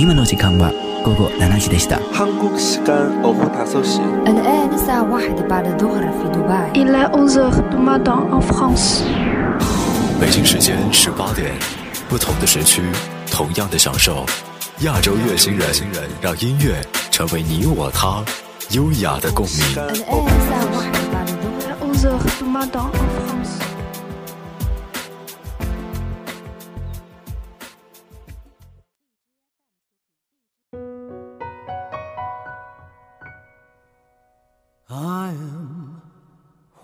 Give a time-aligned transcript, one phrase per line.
[0.00, 0.72] 今の時間は
[1.04, 2.00] 午後7時でした。
[2.12, 7.76] 한국 시간 오후 5시 الآن الساعة واحدة بعد الظهر في دبي Il est 11h du
[7.78, 9.02] matin en France.
[10.20, 11.52] 北京时间十八点，
[12.08, 12.82] 不同的时区，
[13.30, 14.26] 同样的享受。
[14.80, 15.62] 亚洲乐星人，
[16.20, 18.22] 让音乐成为你我他
[18.70, 19.76] 优雅的共鸣。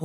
[0.00, 0.04] 二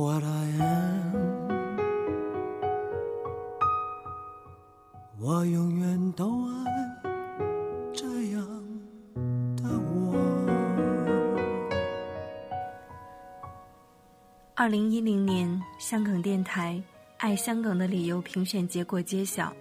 [14.68, 16.82] 零一零年香港电台
[17.18, 19.52] “爱香港的理由”评选结果揭晓，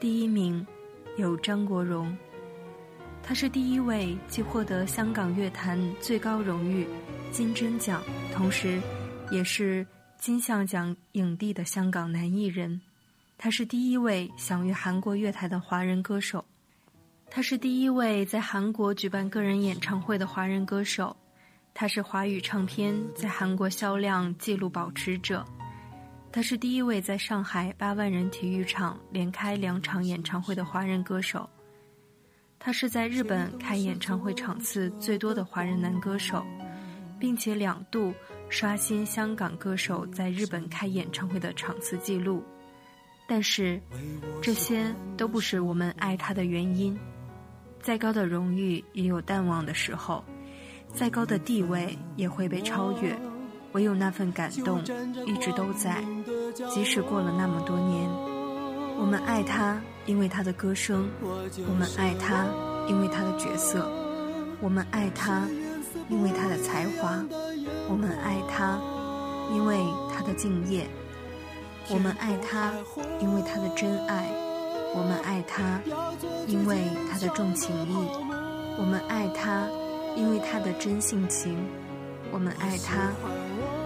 [0.00, 0.66] 第一名
[1.16, 2.12] 有张国荣，
[3.22, 6.88] 他是第一位既获得香港乐坛最高荣誉
[7.30, 8.02] 金针奖，
[8.34, 8.80] 同时。
[9.30, 9.86] 也是
[10.18, 12.80] 金像奖影帝的香港男艺人，
[13.38, 16.44] 他是第一位享誉韩国乐坛的华人歌手，
[17.30, 21.16] 他是第一位在韩国举办个人演唱会的华人歌手，
[21.72, 25.46] 他是华语唱片在韩国销量纪录保持者，
[26.32, 31.48] 他是第一位在上海八万人体育场连开两场演唱会的华人歌手，
[32.58, 36.44] 他是在日本开演唱会场次最多的华人男歌手，
[37.20, 38.12] 并且两度。
[38.50, 42.42] 刷新香港歌手在日本开演唱会的场次记录，
[43.28, 43.80] 但是，
[44.42, 46.98] 这些都不是我们爱他的原因。
[47.80, 50.22] 再高的荣誉也有淡忘的时候，
[50.92, 53.16] 再高的地位也会被超越。
[53.72, 54.80] 唯有那份感动
[55.26, 56.04] 一直都在，
[56.72, 58.10] 即使过了那么多年，
[58.98, 62.48] 我们爱他，因为他的歌声；我们爱他，
[62.88, 63.78] 因为他的角色；
[64.60, 65.46] 我们爱他，
[66.08, 67.22] 因为他的才华。
[67.90, 68.78] 我们爱他，
[69.52, 69.78] 因为
[70.14, 70.82] 他的敬业；
[71.92, 72.72] 我们爱他，
[73.18, 74.26] 因为他的真爱；
[74.94, 75.80] 我们爱他，
[76.46, 76.80] 因为
[77.10, 77.96] 他的重情义；
[78.78, 79.66] 我们爱他，
[80.14, 81.56] 因为他的真性情；
[82.30, 83.10] 我们爱他，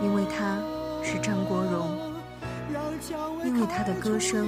[0.03, 0.59] 因为他
[1.03, 1.89] 是张国荣；
[3.43, 4.47] 因为他的歌声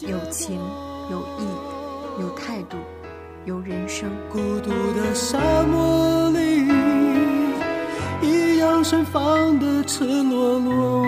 [0.00, 0.56] 有情
[1.08, 1.44] 有义
[2.20, 2.76] 有态度
[3.44, 4.10] 有人生。
[9.60, 11.02] 的赤裸裸。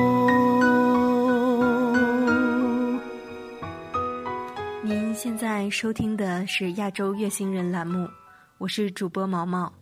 [4.82, 8.08] 您现在收听的是《亚洲月星人》栏目，
[8.58, 9.72] 我是主播毛毛。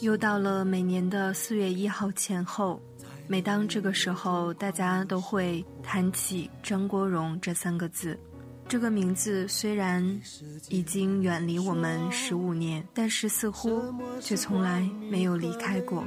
[0.00, 2.80] 又到了每年的四月一号前后，
[3.28, 8.18] 每当这个时候，大家都会谈起张国荣这三个字。
[8.66, 10.02] 这个名字虽然
[10.68, 13.82] 已经远离我们十五年，但是似乎
[14.20, 16.02] 却从来没有离开过。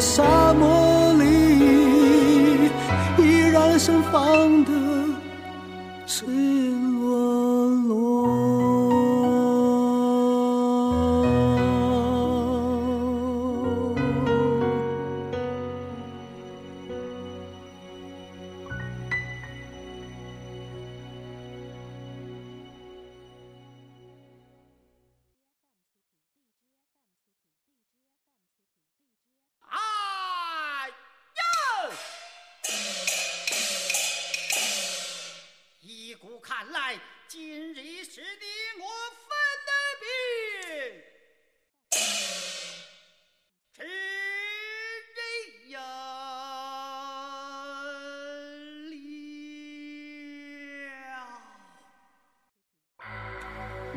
[0.00, 2.70] 沙漠里
[3.18, 4.87] 依然盛放的。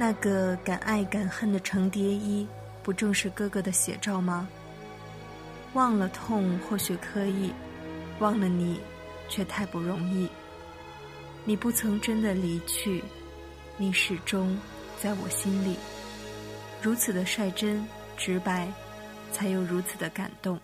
[0.04, 2.48] 那个敢爱敢恨的程蝶衣，
[2.82, 4.48] 不正是哥哥的写照吗？
[5.76, 7.54] 忘了痛或许可以，
[8.18, 8.80] 忘了你，
[9.30, 10.28] 却太不容易。
[11.46, 13.04] 你不曾真的离去，
[13.78, 14.58] 你始终
[15.00, 15.76] 在我心里。
[16.82, 17.88] 如此的率真、
[18.18, 18.68] 直白，
[19.32, 20.60] 才有如此的感动。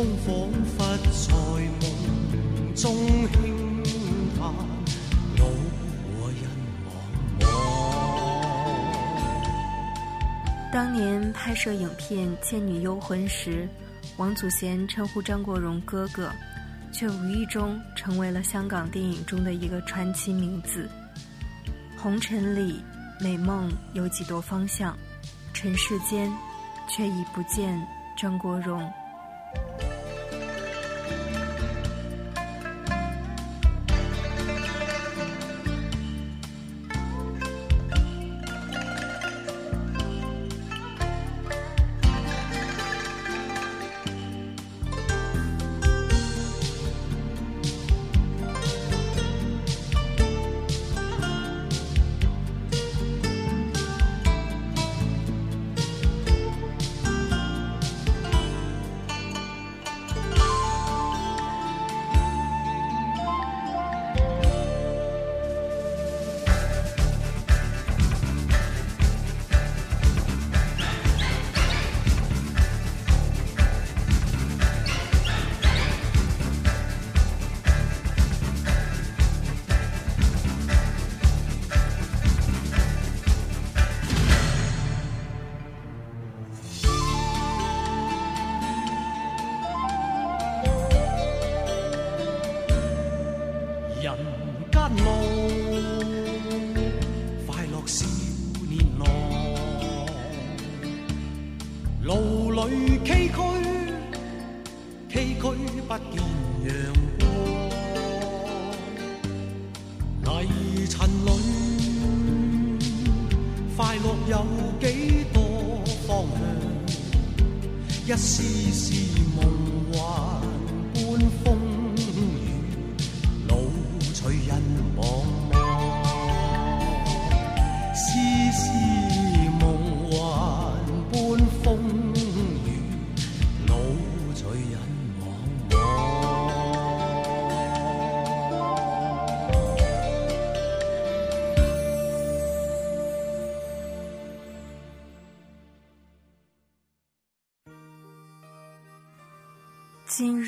[2.74, 2.82] 中
[3.32, 3.36] 轻
[4.38, 4.50] 叹，
[6.10, 6.42] 我人
[6.86, 6.88] 茫
[8.30, 8.32] 茫。
[10.72, 11.00] 当年
[11.34, 13.68] 拍摄影片《倩女幽魂》时，
[14.16, 16.32] 王祖贤称呼张国荣哥哥，
[16.92, 20.88] 却无意中成为了香港电影中的一个传奇名字。
[21.98, 22.82] 红尘里，
[23.20, 24.96] 美梦有几多方向？
[25.52, 26.32] 尘世间，
[26.88, 27.78] 却已不见
[28.16, 28.90] 张国荣。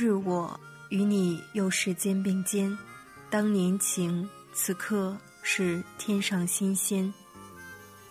[0.04, 2.76] 是我与你又是肩并肩，
[3.30, 7.14] 当年情，此刻是天上新鲜。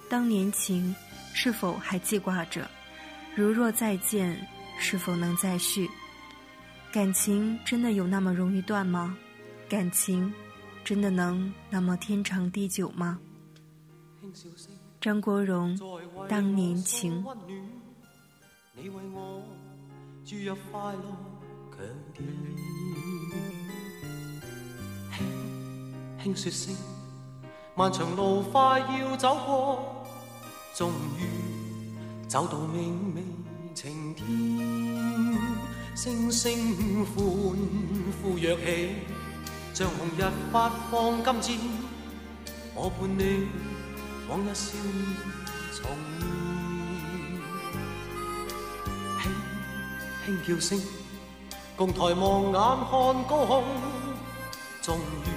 [0.10, 0.96] 当年情，
[1.34, 2.66] 是否还记挂着？
[3.36, 4.42] 如若再见，
[4.80, 5.86] 是否能再续？
[6.94, 9.18] 感情真的有那么容易断吗？
[9.68, 10.34] 感情
[10.86, 13.20] 真的能那么天长地久吗？
[15.02, 15.78] 张国荣，
[16.30, 17.22] 当年情。
[21.82, 21.82] 轻
[26.24, 26.76] 轻说声，
[27.76, 30.04] 漫长路快要走过，
[30.76, 31.26] 终于
[32.28, 33.24] 走到明媚
[33.74, 34.24] 晴天，
[35.96, 36.52] 声声
[37.06, 37.16] 欢
[38.22, 38.96] 呼跃起，
[39.74, 41.58] 像红日发放金箭，
[42.76, 43.48] 我伴你
[44.30, 44.74] 往日笑
[45.96, 46.06] 面
[48.46, 49.34] 重现，轻
[50.26, 51.01] 轻叫声。
[51.84, 52.92] 共抬望眼看
[53.24, 53.64] 高空，
[54.84, 55.30] 终于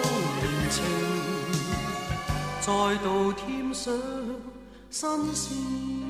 [0.00, 1.05] 多年情。
[2.66, 3.96] 再度添上
[4.90, 6.05] 新鲜。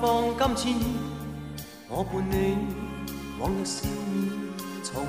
[0.00, 0.24] 放
[0.54, 0.78] 今天，
[1.88, 2.56] 我伴你，
[3.40, 4.30] 往日笑面
[4.84, 5.02] 重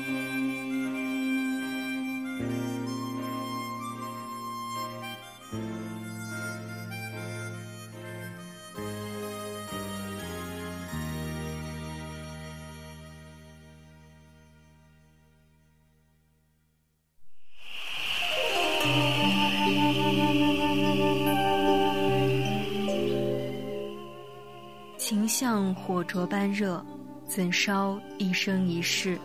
[24.97, 26.83] 情像火灼般热，
[27.27, 29.19] 怎烧一生一世？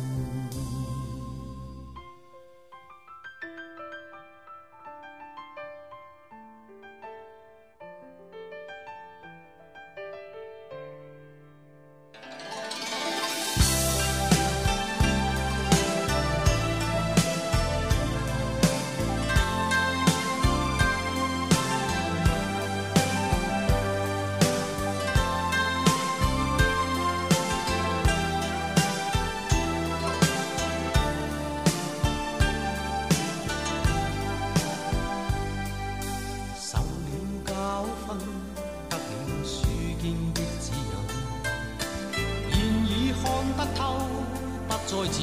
[45.04, 45.18] 再